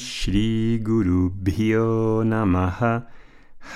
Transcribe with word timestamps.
Shri 0.00 0.80
Guru 0.80 1.28
Bhyo 1.28 2.24
Namaha 2.24 3.04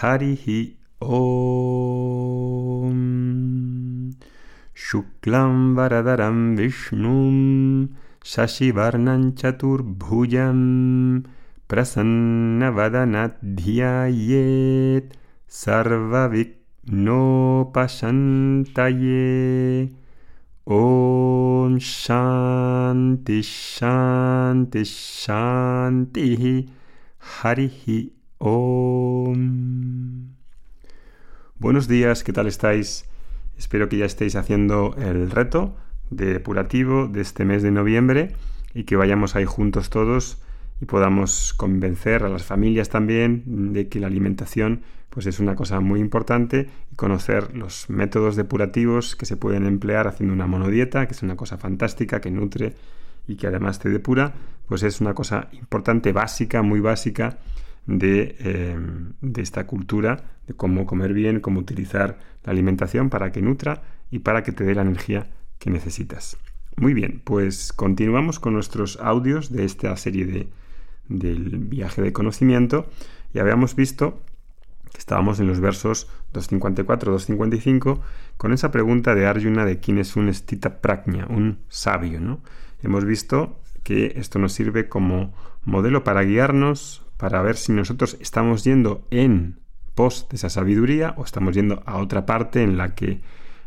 Harihi 0.01 0.73
Om 1.01 1.37
Shuklam 4.75 5.77
Varadaram 5.77 6.57
Vishnum 6.57 7.89
Shashivarnam 8.25 9.37
Chaturbhujam 9.37 11.25
Sarvavik 15.49 16.53
Pashantaye 17.75 19.25
Om 20.67 21.77
Shanti 21.79 23.43
Shanti 23.43 24.83
Shanti 24.85 26.67
Harihi 27.19 28.13
Om. 28.39 29.35
Buenos 31.59 31.87
días, 31.87 32.25
¿qué 32.25 32.33
tal 32.33 32.47
estáis? 32.47 33.05
Espero 33.59 33.91
que 33.91 33.99
ya 33.99 34.07
estéis 34.07 34.37
haciendo 34.37 34.95
el 34.97 35.31
reto 35.31 35.77
depurativo 36.09 37.09
de 37.09 37.21
este 37.21 37.45
mes 37.45 37.63
de 37.63 37.71
noviembre 37.71 38.35
y 38.73 38.85
que 38.85 38.97
vayamos 38.97 39.37
ahí 39.37 39.45
juntos 39.45 39.91
todos 39.91 40.43
y 40.85 40.87
podamos 40.87 41.55
convencer 41.55 42.25
a 42.25 42.29
las 42.29 42.45
familias 42.45 42.91
también 42.91 43.73
de 43.73 43.89
que 43.89 44.01
la 44.01 44.07
alimentación 44.07 44.83
pues 45.09 45.25
es 45.25 45.41
una 45.41 45.55
cosa 45.55 45.81
muy 45.81 45.99
importante 45.99 46.69
y 46.93 46.95
conocer 46.95 47.57
los 47.57 47.89
métodos 47.89 48.37
depurativos 48.37 49.17
que 49.17 49.25
se 49.25 49.39
pueden 49.39 49.65
emplear 49.65 50.07
haciendo 50.07 50.35
una 50.35 50.47
monodieta, 50.47 51.07
que 51.07 51.15
es 51.15 51.23
una 51.23 51.37
cosa 51.37 51.57
fantástica, 51.57 52.21
que 52.21 52.31
nutre 52.31 52.75
y 53.27 53.37
que 53.37 53.47
además 53.47 53.79
te 53.79 53.89
depura, 53.89 54.35
pues 54.67 54.83
es 54.83 55.01
una 55.01 55.15
cosa 55.15 55.49
importante, 55.53 56.13
básica, 56.13 56.61
muy 56.61 56.81
básica 56.81 57.39
de, 57.87 58.37
eh, 58.41 58.77
de 59.23 59.41
esta 59.41 59.67
cultura, 59.67 60.25
de 60.47 60.53
cómo 60.53 60.85
comer 60.85 61.15
bien, 61.15 61.41
cómo 61.41 61.61
utilizar 61.61 62.19
la 62.45 62.53
alimentación 62.53 63.09
para 63.09 63.33
que 63.33 63.41
nutra 63.41 63.81
y 64.11 64.19
para 64.19 64.43
que 64.43 64.53
te 64.53 64.65
dé 64.65 64.75
la 64.75 64.83
energía 64.83 65.31
que 65.59 65.71
necesitas. 65.71 66.37
Muy 66.77 66.93
bien, 66.93 67.23
pues 67.25 67.73
continuamos 67.73 68.39
con 68.39 68.53
nuestros 68.53 68.99
audios 69.01 69.51
de 69.51 69.65
esta 69.65 69.97
serie 69.97 70.27
de, 70.27 70.49
del 71.09 71.59
viaje 71.59 72.03
de 72.03 72.13
conocimiento 72.13 72.87
y 73.33 73.39
habíamos 73.39 73.75
visto 73.77 74.23
Estábamos 74.97 75.41
en 75.41 75.49
los 75.49 75.61
versos 75.61 76.09
254-255 76.33 78.01
con 78.37 78.53
esa 78.53 78.71
pregunta 78.71 79.15
de 79.15 79.27
Arjuna 79.27 79.65
de 79.65 79.79
quién 79.81 79.99
es 79.99 80.17
un 80.17 80.33
stita 80.33 80.81
prajna, 80.81 81.27
un 81.29 81.59
sabio. 81.69 82.21
¿no? 82.21 82.41
Hemos 82.83 83.05
visto 83.05 83.61
que 83.83 84.15
esto 84.17 84.39
nos 84.39 84.53
sirve 84.53 84.89
como 84.89 85.35
modelo 85.65 86.05
para 86.05 86.23
guiarnos, 86.23 87.05
para 87.17 87.43
ver 87.43 87.57
si 87.57 87.73
nosotros 87.73 88.17
estamos 88.21 88.65
yendo 88.65 89.07
en 89.11 89.61
pos 89.95 90.27
de 90.31 90.37
esa 90.37 90.49
sabiduría 90.49 91.15
o 91.17 91.25
estamos 91.25 91.55
yendo 91.55 91.83
a 91.87 91.99
otra 91.99 92.27
parte 92.27 92.63
en 92.63 92.77
la 92.77 92.95
que 92.95 93.21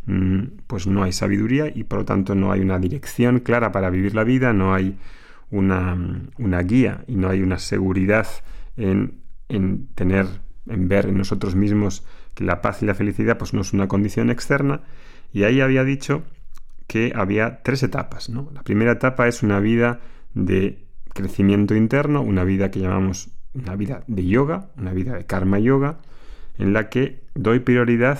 mm, 0.05 0.43
pues 0.67 0.87
no 0.87 1.03
hay 1.03 1.11
sabiduría 1.11 1.71
y 1.73 1.83
por 1.83 1.99
lo 1.99 2.05
tanto 2.05 2.35
no 2.35 2.51
hay 2.51 2.61
una 2.61 2.79
dirección 2.79 3.39
clara 3.39 3.71
para 3.71 3.89
vivir 3.89 4.15
la 4.15 4.23
vida, 4.23 4.53
no 4.53 4.73
hay 4.73 4.97
una, 5.49 5.97
una 6.37 6.61
guía 6.61 7.03
y 7.07 7.15
no 7.15 7.29
hay 7.29 7.41
una 7.41 7.59
seguridad 7.59 8.27
en, 8.75 9.21
en 9.49 9.87
tener 9.95 10.27
en 10.69 10.87
ver 10.87 11.05
en 11.07 11.17
nosotros 11.17 11.55
mismos 11.55 12.05
que 12.33 12.43
la 12.43 12.61
paz 12.61 12.83
y 12.83 12.85
la 12.85 12.93
felicidad 12.93 13.37
pues 13.37 13.53
no 13.53 13.61
es 13.61 13.73
una 13.73 13.87
condición 13.87 14.29
externa 14.29 14.81
y 15.31 15.43
ahí 15.43 15.61
había 15.61 15.83
dicho 15.83 16.23
que 16.87 17.11
había 17.15 17.61
tres 17.63 17.83
etapas. 17.83 18.29
¿no? 18.29 18.49
La 18.53 18.63
primera 18.63 18.93
etapa 18.93 19.27
es 19.27 19.43
una 19.43 19.59
vida 19.59 19.99
de 20.33 20.85
crecimiento 21.13 21.75
interno, 21.75 22.21
una 22.21 22.43
vida 22.43 22.71
que 22.71 22.79
llamamos 22.79 23.29
una 23.53 23.75
vida 23.75 24.03
de 24.07 24.25
yoga, 24.25 24.69
una 24.77 24.93
vida 24.93 25.15
de 25.15 25.25
karma 25.25 25.59
yoga, 25.59 25.99
en 26.57 26.73
la 26.73 26.89
que 26.89 27.23
doy 27.33 27.59
prioridad 27.59 28.19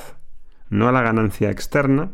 no 0.69 0.87
a 0.87 0.91
la 0.91 1.01
ganancia 1.01 1.49
externa, 1.49 2.11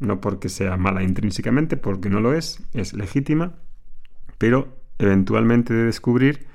no 0.00 0.20
porque 0.20 0.48
sea 0.48 0.76
mala 0.76 1.02
intrínsecamente, 1.02 1.76
porque 1.76 2.08
no 2.08 2.20
lo 2.20 2.34
es, 2.34 2.66
es 2.72 2.94
legítima, 2.94 3.54
pero 4.42 4.66
eventualmente 4.98 5.72
de 5.72 5.84
descubrir 5.84 6.48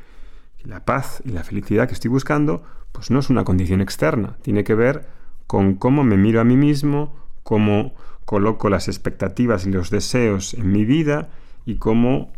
que 0.57 0.67
la 0.67 0.83
paz 0.83 1.21
y 1.23 1.29
la 1.29 1.45
felicidad 1.45 1.87
que 1.87 1.93
estoy 1.93 2.09
buscando 2.09 2.61
pues 2.91 3.11
no 3.11 3.19
es 3.19 3.29
una 3.29 3.45
condición 3.45 3.79
externa, 3.79 4.35
tiene 4.41 4.65
que 4.65 4.75
ver 4.75 5.07
con 5.47 5.75
cómo 5.75 6.03
me 6.03 6.17
miro 6.17 6.41
a 6.41 6.43
mí 6.43 6.57
mismo, 6.57 7.15
cómo 7.43 7.95
coloco 8.25 8.69
las 8.69 8.89
expectativas 8.89 9.65
y 9.65 9.71
los 9.71 9.89
deseos 9.89 10.53
en 10.53 10.69
mi 10.69 10.83
vida 10.83 11.29
y 11.63 11.75
cómo 11.75 12.33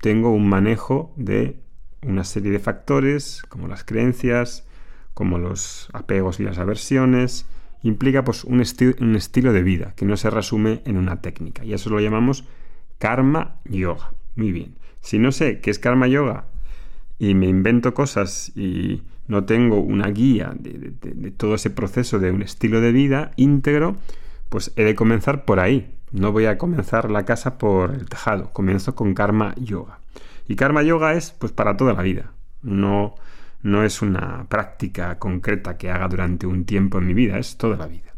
tengo 0.00 0.30
un 0.30 0.48
manejo 0.48 1.12
de 1.16 1.60
una 2.02 2.22
serie 2.22 2.52
de 2.52 2.60
factores 2.60 3.42
como 3.48 3.66
las 3.66 3.82
creencias, 3.82 4.64
como 5.12 5.38
los 5.38 5.88
apegos 5.92 6.38
y 6.38 6.44
las 6.44 6.58
aversiones, 6.58 7.48
implica 7.82 8.22
pues 8.22 8.44
un, 8.44 8.62
un 9.00 9.16
estilo 9.16 9.52
de 9.52 9.62
vida 9.64 9.92
que 9.96 10.04
no 10.04 10.16
se 10.16 10.30
resume 10.30 10.82
en 10.84 10.98
una 10.98 11.20
técnica 11.20 11.64
y 11.64 11.74
eso 11.74 11.90
lo 11.90 11.98
llamamos 11.98 12.44
karma 13.00 13.56
yoga. 13.64 14.12
Muy 14.36 14.52
bien. 14.52 14.74
Si 15.00 15.18
no 15.18 15.32
sé 15.32 15.60
qué 15.60 15.70
es 15.70 15.78
karma 15.78 16.08
yoga 16.08 16.46
y 17.18 17.34
me 17.34 17.46
invento 17.46 17.94
cosas 17.94 18.52
y 18.56 19.02
no 19.28 19.44
tengo 19.44 19.80
una 19.80 20.08
guía 20.08 20.52
de, 20.58 21.30
todo 21.30 21.54
ese 21.54 21.70
proceso 21.70 22.18
de 22.18 22.30
un 22.30 22.42
estilo 22.42 22.80
de 22.80 22.92
vida 22.92 23.32
íntegro, 23.36 23.96
pues 24.48 24.72
he 24.76 24.84
de 24.84 24.94
comenzar 24.94 25.44
por 25.44 25.60
ahí. 25.60 25.94
No 26.12 26.32
voy 26.32 26.46
a 26.46 26.58
comenzar 26.58 27.10
la 27.10 27.24
casa 27.24 27.58
por 27.58 27.92
el 27.92 28.08
tejado, 28.08 28.50
comienzo 28.52 28.94
con 28.94 29.14
karma 29.14 29.54
yoga. 29.56 29.98
Y 30.46 30.56
karma 30.56 30.82
yoga 30.82 31.14
es 31.14 31.32
pues 31.32 31.52
para 31.52 31.76
toda 31.76 31.94
la 31.94 32.02
vida. 32.02 32.32
No, 32.62 33.14
no 33.62 33.84
es 33.84 34.02
una 34.02 34.46
práctica 34.48 35.18
concreta 35.18 35.76
que 35.76 35.90
haga 35.90 36.08
durante 36.08 36.46
un 36.46 36.64
tiempo 36.64 36.98
en 36.98 37.06
mi 37.06 37.14
vida, 37.14 37.38
es 37.38 37.56
toda 37.56 37.76
la 37.76 37.86
vida. 37.86 38.13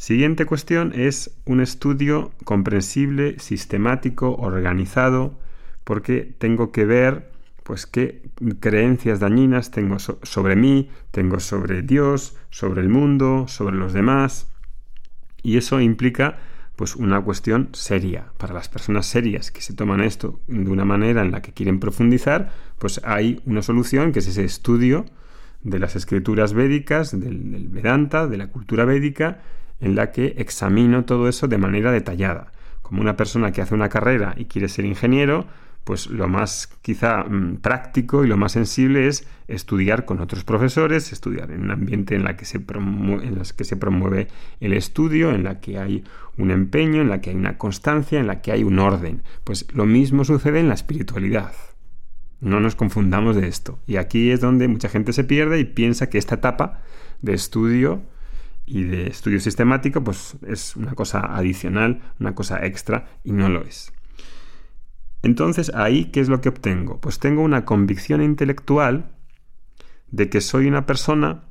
Siguiente 0.00 0.46
cuestión 0.46 0.94
es 0.94 1.38
un 1.44 1.60
estudio 1.60 2.32
comprensible, 2.44 3.38
sistemático, 3.38 4.34
organizado, 4.34 5.38
porque 5.84 6.22
tengo 6.38 6.72
que 6.72 6.86
ver 6.86 7.30
pues 7.64 7.84
qué 7.84 8.22
creencias 8.60 9.20
dañinas 9.20 9.70
tengo 9.70 9.98
sobre 9.98 10.56
mí, 10.56 10.88
tengo 11.10 11.38
sobre 11.38 11.82
Dios, 11.82 12.34
sobre 12.48 12.80
el 12.80 12.88
mundo, 12.88 13.44
sobre 13.46 13.76
los 13.76 13.92
demás. 13.92 14.50
Y 15.42 15.58
eso 15.58 15.82
implica 15.82 16.38
pues 16.76 16.96
una 16.96 17.20
cuestión 17.20 17.68
seria. 17.72 18.32
Para 18.38 18.54
las 18.54 18.70
personas 18.70 19.04
serias 19.04 19.50
que 19.50 19.60
se 19.60 19.74
toman 19.74 20.00
esto 20.00 20.40
de 20.46 20.70
una 20.70 20.86
manera 20.86 21.20
en 21.20 21.30
la 21.30 21.42
que 21.42 21.52
quieren 21.52 21.78
profundizar, 21.78 22.54
pues 22.78 23.02
hay 23.04 23.42
una 23.44 23.60
solución 23.60 24.12
que 24.12 24.20
es 24.20 24.28
ese 24.28 24.44
estudio 24.44 25.04
de 25.62 25.78
las 25.78 25.94
escrituras 25.94 26.54
védicas, 26.54 27.10
del, 27.10 27.52
del 27.52 27.68
Vedanta, 27.68 28.26
de 28.26 28.38
la 28.38 28.46
cultura 28.46 28.86
védica, 28.86 29.42
en 29.80 29.94
la 29.94 30.12
que 30.12 30.34
examino 30.38 31.04
todo 31.04 31.28
eso 31.28 31.48
de 31.48 31.58
manera 31.58 31.92
detallada. 31.92 32.52
Como 32.82 33.00
una 33.00 33.16
persona 33.16 33.52
que 33.52 33.62
hace 33.62 33.74
una 33.74 33.88
carrera 33.88 34.34
y 34.36 34.46
quiere 34.46 34.68
ser 34.68 34.84
ingeniero, 34.84 35.46
pues 35.84 36.08
lo 36.08 36.28
más 36.28 36.68
quizá 36.82 37.24
mm, 37.24 37.56
práctico 37.56 38.24
y 38.24 38.28
lo 38.28 38.36
más 38.36 38.52
sensible 38.52 39.08
es 39.08 39.26
estudiar 39.48 40.04
con 40.04 40.20
otros 40.20 40.44
profesores, 40.44 41.12
estudiar 41.12 41.50
en 41.50 41.62
un 41.62 41.70
ambiente 41.70 42.14
en, 42.14 42.24
la 42.24 42.36
que 42.36 42.44
se 42.44 42.58
en 42.58 43.42
que 43.56 43.64
se 43.64 43.76
promueve 43.76 44.28
el 44.60 44.72
estudio, 44.72 45.30
en 45.32 45.44
la 45.44 45.60
que 45.60 45.78
hay 45.78 46.04
un 46.36 46.50
empeño, 46.50 47.00
en 47.00 47.08
la 47.08 47.20
que 47.20 47.30
hay 47.30 47.36
una 47.36 47.58
constancia, 47.58 48.20
en 48.20 48.26
la 48.26 48.40
que 48.42 48.52
hay 48.52 48.62
un 48.62 48.78
orden. 48.78 49.22
Pues 49.44 49.66
lo 49.72 49.86
mismo 49.86 50.24
sucede 50.24 50.60
en 50.60 50.68
la 50.68 50.74
espiritualidad. 50.74 51.52
No 52.40 52.60
nos 52.60 52.74
confundamos 52.74 53.36
de 53.36 53.48
esto. 53.48 53.78
Y 53.86 53.96
aquí 53.96 54.30
es 54.30 54.40
donde 54.40 54.68
mucha 54.68 54.88
gente 54.88 55.12
se 55.12 55.24
pierde 55.24 55.58
y 55.58 55.64
piensa 55.64 56.08
que 56.08 56.18
esta 56.18 56.36
etapa 56.36 56.82
de 57.20 57.34
estudio 57.34 58.02
y 58.70 58.84
de 58.84 59.08
estudio 59.08 59.40
sistemático 59.40 60.04
pues 60.04 60.36
es 60.46 60.76
una 60.76 60.94
cosa 60.94 61.36
adicional, 61.36 62.00
una 62.20 62.36
cosa 62.36 62.64
extra 62.64 63.08
y 63.24 63.32
no 63.32 63.48
lo 63.48 63.62
es. 63.62 63.92
Entonces, 65.22 65.72
ahí, 65.74 66.06
¿qué 66.06 66.20
es 66.20 66.28
lo 66.28 66.40
que 66.40 66.48
obtengo? 66.48 67.00
Pues 67.00 67.18
tengo 67.18 67.42
una 67.42 67.64
convicción 67.64 68.22
intelectual 68.22 69.10
de 70.10 70.30
que 70.30 70.40
soy 70.40 70.68
una 70.68 70.86
persona 70.86 71.42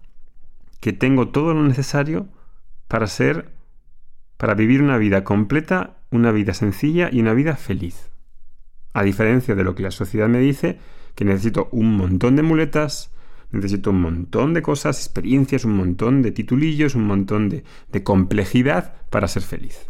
que 0.80 0.94
tengo 0.94 1.28
todo 1.28 1.54
lo 1.54 1.62
necesario 1.62 2.30
para 2.88 3.06
ser, 3.08 3.52
para 4.38 4.56
vivir 4.56 4.82
una 4.82 4.98
vida 4.98 5.26
completa, 5.26 5.98
una 6.12 6.32
vida 6.32 6.54
sencilla 6.54 7.10
y 7.12 7.20
una 7.20 7.34
vida 7.34 7.58
feliz. 7.58 8.10
A 8.94 9.04
diferencia 9.04 9.56
de 9.56 9.64
lo 9.66 9.76
que 9.76 9.84
la 9.84 9.92
sociedad 9.92 10.30
me 10.30 10.40
dice, 10.40 10.80
que 11.16 11.26
necesito 11.26 11.68
un 11.74 11.98
montón 11.98 12.38
de 12.38 12.44
muletas, 12.44 13.12
necesito 13.52 13.92
un 13.92 14.02
montón 14.02 14.54
de 14.54 14.62
cosas, 14.62 14.98
experiencias, 15.00 15.66
un 15.66 15.76
montón 15.76 16.22
de 16.22 16.32
titulillos, 16.32 16.96
un 16.96 17.06
montón 17.06 17.50
de, 17.50 17.64
complejidad 18.04 18.94
para 19.10 19.28
ser 19.28 19.44
feliz. 19.44 19.88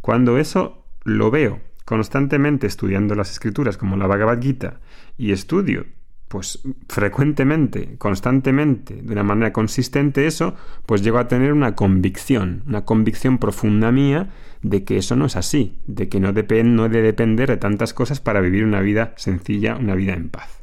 Cuando 0.00 0.38
eso 0.38 0.84
lo 1.04 1.30
veo 1.30 1.60
constantemente 1.84 2.66
estudiando 2.66 3.14
las 3.14 3.30
escrituras 3.30 3.78
como 3.78 3.96
la 3.96 4.06
Bhagavad 4.06 4.40
Gita 4.40 4.80
y 5.16 5.32
estudio 5.32 5.86
pues 6.28 6.60
frecuentemente, 6.90 7.96
constantemente, 7.96 9.00
de 9.02 9.12
una 9.12 9.22
manera 9.22 9.50
consistente 9.50 10.26
eso, 10.26 10.54
pues 10.84 11.02
llego 11.02 11.16
a 11.16 11.26
tener 11.26 11.54
una 11.54 11.74
convicción, 11.74 12.62
una 12.66 12.84
convicción 12.84 13.38
profunda 13.38 13.90
mía 13.92 14.28
de 14.60 14.84
que 14.84 14.98
eso 14.98 15.16
no 15.16 15.24
es 15.24 15.36
así, 15.36 15.78
de 15.86 16.10
que 16.10 16.20
no, 16.20 16.34
depende 16.34 16.70
no 16.70 16.84
he 16.84 16.88
de 16.90 17.00
depender 17.00 17.48
de 17.48 17.56
tantas 17.56 17.94
cosas 17.94 18.20
para 18.20 18.42
vivir 18.42 18.64
una 18.64 18.82
vida 18.82 19.14
sencilla, 19.16 19.76
una 19.76 19.94
vida 19.94 20.12
en 20.12 20.28
paz. 20.28 20.60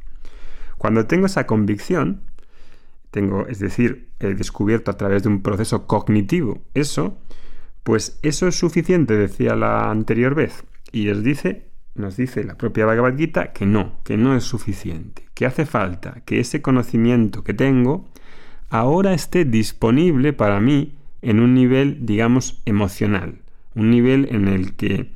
Cuando 0.78 1.06
tengo 1.06 1.26
esa 1.26 1.46
convicción, 1.46 2.20
tengo, 3.10 3.46
es 3.46 3.58
decir, 3.58 4.08
descubierto 4.18 4.90
a 4.90 4.96
través 4.96 5.22
de 5.22 5.28
un 5.28 5.42
proceso 5.42 5.86
cognitivo 5.86 6.62
eso, 6.74 7.18
pues 7.82 8.18
eso 8.22 8.48
es 8.48 8.56
suficiente, 8.56 9.16
decía 9.16 9.54
la 9.54 9.90
anterior 9.90 10.34
vez. 10.34 10.64
Y 10.92 11.08
os 11.08 11.22
dice, 11.22 11.66
nos 11.94 12.16
dice 12.16 12.44
la 12.44 12.56
propia 12.56 12.86
Bhagavad 12.86 13.16
Gita 13.16 13.52
que 13.52 13.66
no, 13.66 14.00
que 14.04 14.16
no 14.16 14.36
es 14.36 14.44
suficiente, 14.44 15.26
que 15.34 15.46
hace 15.46 15.66
falta 15.66 16.22
que 16.24 16.40
ese 16.40 16.62
conocimiento 16.62 17.44
que 17.44 17.54
tengo 17.54 18.08
ahora 18.70 19.14
esté 19.14 19.44
disponible 19.44 20.32
para 20.32 20.60
mí 20.60 20.94
en 21.22 21.40
un 21.40 21.54
nivel, 21.54 22.04
digamos, 22.04 22.60
emocional, 22.66 23.38
un 23.74 23.90
nivel 23.90 24.28
en 24.30 24.48
el 24.48 24.74
que 24.74 25.10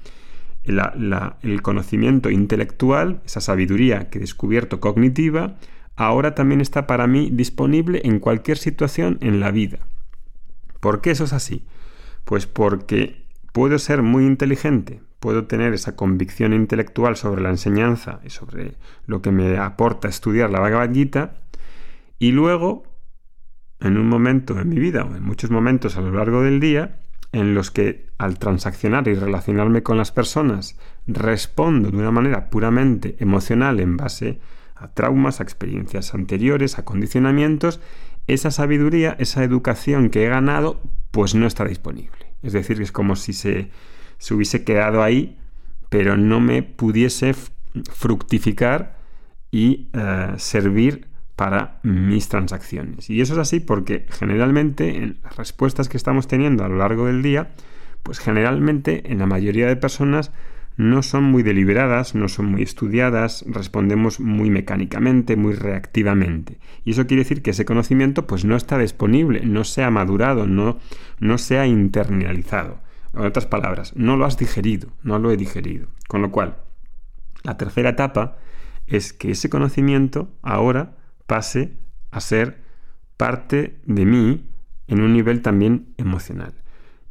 el 0.64 1.62
conocimiento 1.62 2.30
intelectual, 2.30 3.20
esa 3.24 3.40
sabiduría 3.40 4.10
que 4.10 4.18
he 4.18 4.20
descubierto 4.20 4.80
cognitiva, 4.80 5.56
ahora 5.96 6.34
también 6.34 6.60
está 6.60 6.86
para 6.86 7.06
mí 7.06 7.30
disponible 7.32 8.00
en 8.04 8.20
cualquier 8.20 8.58
situación 8.58 9.18
en 9.20 9.40
la 9.40 9.50
vida. 9.50 9.80
¿Por 10.80 11.00
qué 11.00 11.10
eso 11.10 11.24
es 11.24 11.32
así? 11.32 11.66
Pues 12.24 12.46
porque 12.46 13.26
puedo 13.52 13.78
ser 13.78 14.02
muy 14.02 14.24
inteligente, 14.24 15.00
puedo 15.18 15.46
tener 15.46 15.74
esa 15.74 15.96
convicción 15.96 16.52
intelectual 16.54 17.16
sobre 17.16 17.42
la 17.42 17.50
enseñanza 17.50 18.20
y 18.24 18.30
sobre 18.30 18.74
lo 19.06 19.20
que 19.20 19.30
me 19.30 19.58
aporta 19.58 20.08
estudiar 20.08 20.50
la 20.50 20.60
Bhagavad 20.60 20.90
y 22.18 22.32
luego, 22.32 22.84
en 23.80 23.96
un 23.96 24.08
momento 24.08 24.58
en 24.60 24.68
mi 24.68 24.78
vida 24.78 25.04
o 25.04 25.16
en 25.16 25.22
muchos 25.22 25.50
momentos 25.50 25.96
a 25.96 26.02
lo 26.02 26.12
largo 26.12 26.42
del 26.42 26.60
día, 26.60 27.00
en 27.32 27.54
los 27.54 27.70
que 27.70 28.08
al 28.18 28.38
transaccionar 28.38 29.08
y 29.08 29.14
relacionarme 29.14 29.82
con 29.82 29.96
las 29.96 30.12
personas 30.12 30.78
respondo 31.06 31.90
de 31.90 31.96
una 31.96 32.10
manera 32.10 32.50
puramente 32.50 33.16
emocional 33.20 33.80
en 33.80 33.96
base 33.96 34.28
a 34.28 34.59
traumas, 34.88 35.40
a 35.40 35.42
experiencias 35.42 36.14
anteriores, 36.14 36.78
a 36.78 36.84
condicionamientos, 36.84 37.80
esa 38.26 38.50
sabiduría, 38.50 39.16
esa 39.18 39.44
educación 39.44 40.10
que 40.10 40.24
he 40.24 40.28
ganado, 40.28 40.80
pues 41.10 41.34
no 41.34 41.46
está 41.46 41.64
disponible. 41.64 42.34
Es 42.42 42.52
decir, 42.52 42.80
es 42.80 42.92
como 42.92 43.16
si 43.16 43.32
se, 43.32 43.70
se 44.18 44.34
hubiese 44.34 44.64
quedado 44.64 45.02
ahí, 45.02 45.38
pero 45.88 46.16
no 46.16 46.40
me 46.40 46.62
pudiese 46.62 47.34
fructificar 47.92 48.98
y 49.50 49.88
eh, 49.92 50.34
servir 50.36 51.08
para 51.36 51.80
mis 51.82 52.28
transacciones. 52.28 53.08
Y 53.08 53.20
eso 53.20 53.32
es 53.32 53.38
así 53.38 53.60
porque 53.60 54.06
generalmente 54.10 54.96
en 54.96 55.18
las 55.24 55.36
respuestas 55.36 55.88
que 55.88 55.96
estamos 55.96 56.28
teniendo 56.28 56.64
a 56.64 56.68
lo 56.68 56.76
largo 56.76 57.06
del 57.06 57.22
día, 57.22 57.52
pues 58.02 58.18
generalmente 58.18 59.10
en 59.10 59.18
la 59.18 59.26
mayoría 59.26 59.66
de 59.66 59.76
personas 59.76 60.32
no 60.80 61.02
son 61.02 61.24
muy 61.24 61.42
deliberadas, 61.42 62.14
no 62.14 62.26
son 62.28 62.46
muy 62.46 62.62
estudiadas, 62.62 63.44
respondemos 63.46 64.18
muy 64.18 64.48
mecánicamente, 64.48 65.36
muy 65.36 65.52
reactivamente. 65.52 66.58
Y 66.84 66.92
eso 66.92 67.06
quiere 67.06 67.24
decir 67.24 67.42
que 67.42 67.50
ese 67.50 67.66
conocimiento 67.66 68.26
pues 68.26 68.46
no 68.46 68.56
está 68.56 68.78
disponible, 68.78 69.44
no 69.44 69.64
se 69.64 69.82
ha 69.82 69.90
madurado, 69.90 70.46
no, 70.46 70.78
no 71.18 71.36
se 71.36 71.58
ha 71.58 71.66
internalizado. 71.66 72.80
En 73.12 73.26
otras 73.26 73.46
palabras, 73.46 73.94
no 73.94 74.16
lo 74.16 74.24
has 74.24 74.38
digerido, 74.38 74.88
no 75.02 75.18
lo 75.18 75.30
he 75.30 75.36
digerido. 75.36 75.88
Con 76.08 76.22
lo 76.22 76.30
cual, 76.30 76.56
la 77.42 77.58
tercera 77.58 77.90
etapa 77.90 78.38
es 78.86 79.12
que 79.12 79.32
ese 79.32 79.50
conocimiento 79.50 80.32
ahora 80.40 80.96
pase 81.26 81.76
a 82.10 82.20
ser 82.20 82.62
parte 83.18 83.80
de 83.84 84.06
mí 84.06 84.48
en 84.86 85.02
un 85.02 85.12
nivel 85.12 85.42
también 85.42 85.92
emocional. 85.98 86.54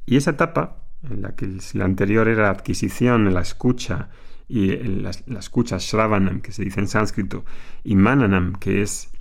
Y 0.07 0.18
esa 0.18 0.31
etapa, 0.31 0.78
en 1.04 1.22
la 1.22 1.36
que 1.36 1.48
la 1.74 1.86
anterior 1.86 2.28
era 2.28 2.44
la 2.44 2.50
adquisición, 2.50 3.34
la 3.34 3.42
escucha, 3.42 4.10
y 4.48 4.75
la, 4.78 5.12
escucha 5.40 5.78
Shravanam, 5.78 6.42
que 6.42 6.51
se 6.51 6.63
dice 6.63 6.80
en 6.80 6.88
sánscrito, 6.88 7.46
y 7.84 7.96
Mananam, 7.96 8.54
que 8.54 8.81
es 8.81 9.12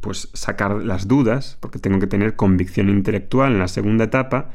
pues 0.00 0.28
sacar 0.34 0.76
las 0.84 1.08
dudas, 1.08 1.56
porque 1.60 1.78
tengo 1.78 1.98
que 1.98 2.06
tener 2.06 2.36
convicción 2.36 2.90
intelectual 2.90 3.52
en 3.52 3.58
la 3.58 3.68
segunda 3.68 4.04
etapa, 4.04 4.50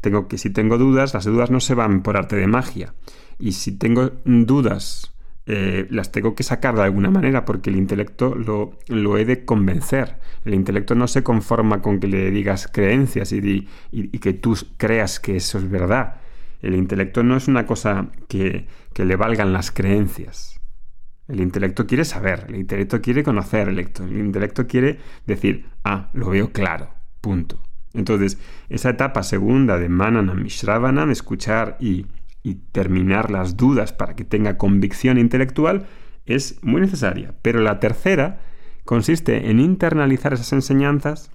tengo 0.00 0.28
que 0.28 0.38
si 0.38 0.50
tengo 0.50 0.78
dudas, 0.78 1.14
las 1.14 1.24
dudas 1.24 1.50
no 1.50 1.60
se 1.60 1.74
van 1.74 2.02
por 2.02 2.16
arte 2.16 2.36
de 2.36 2.46
magia. 2.46 2.94
Y 3.38 3.52
si 3.52 3.72
tengo 3.72 4.12
dudas 4.24 5.12
eh, 5.44 5.88
las 5.90 6.12
tengo 6.12 6.36
que 6.36 6.44
sacar 6.44 6.76
de 6.76 6.82
alguna 6.82 7.10
manera 7.10 7.44
porque 7.44 7.70
el 7.70 7.76
intelecto 7.76 8.36
lo, 8.36 8.78
lo, 8.86 9.18
he 9.18 9.24
de 9.24 9.44
convencer. 9.44 10.18
El 10.44 10.54
intelecto 10.54 10.94
no 10.94 11.08
se 11.08 11.24
conforma 11.24 11.82
con 11.82 11.98
que 11.98 12.06
le 12.06 12.30
digas 12.30 12.68
creencias 12.72 13.32
y, 13.32 13.68
que 14.20 14.32
tú 14.34 14.56
creas 14.76 15.18
que 15.18 15.36
eso 15.36 15.58
es 15.58 15.68
verdad. 15.68 16.20
El 16.62 16.74
intelecto 16.74 17.22
no 17.22 17.36
es 17.36 17.48
una 17.48 17.66
cosa 17.66 18.08
que, 18.28 18.66
que, 18.94 19.04
le 19.04 19.16
valgan 19.16 19.52
las 19.52 19.70
creencias. 19.70 20.60
El 21.28 21.40
intelecto 21.40 21.86
quiere 21.86 22.04
saber, 22.04 22.46
el 22.48 22.56
intelecto 22.56 23.00
quiere 23.00 23.22
conocer, 23.22 23.68
el, 23.68 23.78
el 23.78 24.18
intelecto 24.18 24.66
quiere 24.66 24.98
decir, 25.26 25.66
ah, 25.84 26.10
lo 26.14 26.30
veo 26.30 26.52
claro, 26.52 26.94
punto. 27.20 27.60
Entonces, 27.94 28.38
esa 28.68 28.90
etapa 28.90 29.22
segunda 29.22 29.78
de 29.78 29.88
Mananam 29.88 30.46
y 30.46 30.48
Shravanam, 30.48 31.10
escuchar 31.10 31.76
y 31.80 32.06
y 32.42 32.56
terminar 32.72 33.30
las 33.30 33.56
dudas 33.56 33.92
para 33.92 34.16
que 34.16 34.24
tenga 34.24 34.58
convicción 34.58 35.18
intelectual 35.18 35.86
es 36.26 36.58
muy 36.62 36.80
necesaria. 36.80 37.34
Pero 37.42 37.60
la 37.60 37.80
tercera 37.80 38.40
consiste 38.84 39.50
en 39.50 39.60
internalizar 39.60 40.32
esas 40.32 40.52
enseñanzas 40.52 41.30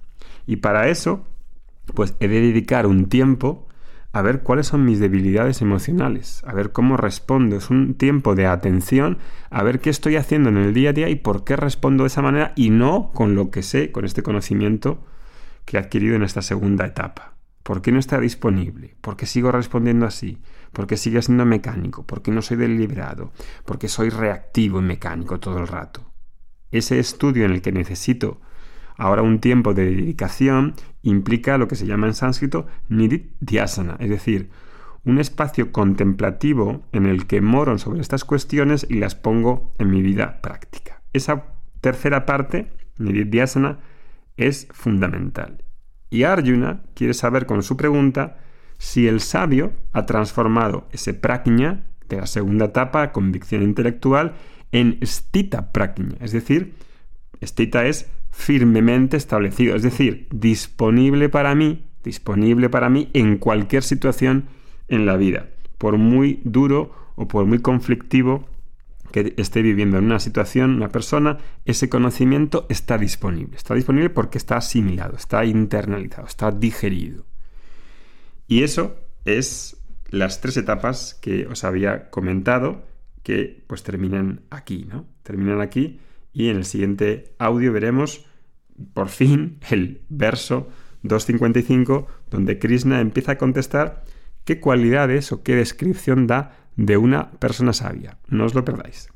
y 0.46 0.56
para 0.56 0.88
eso 0.88 1.26
pues 1.94 2.14
he 2.20 2.28
de 2.28 2.40
dedicar 2.40 2.86
un 2.86 3.08
tiempo 3.08 3.67
a 4.12 4.22
ver 4.22 4.42
cuáles 4.42 4.66
son 4.66 4.84
mis 4.84 5.00
debilidades 5.00 5.60
emocionales, 5.60 6.42
a 6.46 6.54
ver 6.54 6.72
cómo 6.72 6.96
respondo. 6.96 7.56
Es 7.56 7.70
un 7.70 7.94
tiempo 7.94 8.34
de 8.34 8.46
atención, 8.46 9.18
a 9.50 9.62
ver 9.62 9.80
qué 9.80 9.90
estoy 9.90 10.16
haciendo 10.16 10.48
en 10.48 10.56
el 10.56 10.74
día 10.74 10.90
a 10.90 10.92
día 10.94 11.08
y 11.08 11.16
por 11.16 11.44
qué 11.44 11.56
respondo 11.56 12.04
de 12.04 12.08
esa 12.08 12.22
manera 12.22 12.52
y 12.56 12.70
no 12.70 13.12
con 13.12 13.34
lo 13.34 13.50
que 13.50 13.62
sé, 13.62 13.92
con 13.92 14.04
este 14.04 14.22
conocimiento 14.22 15.04
que 15.64 15.76
he 15.76 15.80
adquirido 15.80 16.16
en 16.16 16.22
esta 16.22 16.42
segunda 16.42 16.86
etapa. 16.86 17.34
¿Por 17.62 17.82
qué 17.82 17.92
no 17.92 17.98
está 17.98 18.18
disponible? 18.18 18.96
¿Por 19.02 19.16
qué 19.16 19.26
sigo 19.26 19.52
respondiendo 19.52 20.06
así? 20.06 20.38
¿Por 20.72 20.86
qué 20.86 20.96
sigue 20.96 21.20
siendo 21.20 21.44
mecánico? 21.44 22.06
¿Por 22.06 22.22
qué 22.22 22.30
no 22.30 22.40
soy 22.40 22.56
deliberado? 22.56 23.32
¿Por 23.66 23.78
qué 23.78 23.88
soy 23.88 24.08
reactivo 24.08 24.78
y 24.78 24.84
mecánico 24.84 25.38
todo 25.38 25.58
el 25.58 25.66
rato? 25.66 26.10
Ese 26.70 26.98
estudio 26.98 27.44
en 27.44 27.52
el 27.52 27.60
que 27.60 27.72
necesito 27.72 28.40
ahora 28.98 29.22
un 29.22 29.38
tiempo 29.38 29.72
de 29.72 29.86
dedicación 29.86 30.74
implica 31.02 31.56
lo 31.56 31.66
que 31.66 31.76
se 31.76 31.86
llama 31.86 32.06
en 32.06 32.14
sánscrito 32.14 32.66
nididhyasana, 32.90 33.96
es 33.98 34.10
decir, 34.10 34.50
un 35.04 35.18
espacio 35.18 35.72
contemplativo 35.72 36.82
en 36.92 37.06
el 37.06 37.26
que 37.26 37.40
moro 37.40 37.78
sobre 37.78 38.02
estas 38.02 38.24
cuestiones 38.24 38.86
y 38.90 38.96
las 38.96 39.14
pongo 39.14 39.72
en 39.78 39.88
mi 39.88 40.02
vida 40.02 40.42
práctica. 40.42 41.00
Esa 41.14 41.46
tercera 41.80 42.26
parte, 42.26 42.70
nididhyasana, 42.98 43.78
es 44.36 44.68
fundamental 44.72 45.64
y 46.10 46.22
Arjuna 46.22 46.82
quiere 46.94 47.14
saber 47.14 47.46
con 47.46 47.62
su 47.62 47.76
pregunta 47.76 48.38
si 48.78 49.08
el 49.08 49.20
sabio 49.20 49.72
ha 49.92 50.06
transformado 50.06 50.88
ese 50.92 51.14
praknya 51.14 51.84
de 52.08 52.18
la 52.18 52.26
segunda 52.26 52.66
etapa, 52.66 53.12
convicción 53.12 53.62
intelectual, 53.62 54.34
en 54.72 54.98
stita 55.02 55.72
praknya, 55.72 56.16
es 56.20 56.32
decir, 56.32 56.74
stita 57.42 57.86
es 57.86 58.10
firmemente 58.38 59.16
establecido, 59.16 59.74
es 59.74 59.82
decir, 59.82 60.28
disponible 60.30 61.28
para 61.28 61.56
mí, 61.56 61.84
disponible 62.04 62.70
para 62.70 62.88
mí 62.88 63.10
en 63.12 63.36
cualquier 63.36 63.82
situación 63.82 64.44
en 64.86 65.06
la 65.06 65.16
vida, 65.16 65.48
por 65.76 65.98
muy 65.98 66.40
duro 66.44 66.94
o 67.16 67.26
por 67.26 67.46
muy 67.46 67.58
conflictivo 67.58 68.48
que 69.10 69.34
esté 69.38 69.60
viviendo 69.60 69.98
en 69.98 70.04
una 70.04 70.20
situación, 70.20 70.76
una 70.76 70.90
persona, 70.90 71.38
ese 71.64 71.88
conocimiento 71.88 72.64
está 72.68 72.96
disponible. 72.96 73.56
Está 73.56 73.74
disponible 73.74 74.08
porque 74.08 74.38
está 74.38 74.58
asimilado, 74.58 75.16
está 75.16 75.44
internalizado, 75.44 76.28
está 76.28 76.52
digerido. 76.52 77.26
Y 78.46 78.62
eso 78.62 78.94
es 79.24 79.76
las 80.10 80.40
tres 80.40 80.56
etapas 80.58 81.18
que 81.20 81.46
os 81.46 81.64
había 81.64 82.08
comentado 82.10 82.84
que 83.24 83.64
pues 83.66 83.82
terminan 83.82 84.42
aquí, 84.50 84.86
¿no? 84.88 85.06
Terminan 85.24 85.60
aquí 85.60 85.98
y 86.32 86.48
en 86.48 86.56
el 86.56 86.64
siguiente 86.64 87.34
audio 87.38 87.72
veremos 87.72 88.26
por 88.94 89.08
fin 89.08 89.58
el 89.70 90.02
verso 90.08 90.68
255 91.02 92.06
donde 92.30 92.58
Krishna 92.58 93.00
empieza 93.00 93.32
a 93.32 93.38
contestar 93.38 94.04
qué 94.44 94.60
cualidades 94.60 95.32
o 95.32 95.42
qué 95.42 95.56
descripción 95.56 96.26
da 96.26 96.56
de 96.76 96.96
una 96.96 97.32
persona 97.32 97.72
sabia. 97.72 98.18
No 98.28 98.44
os 98.44 98.54
lo 98.54 98.64
perdáis. 98.64 99.10